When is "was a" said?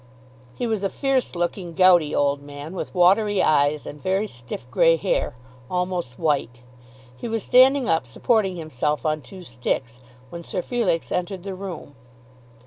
0.65-0.89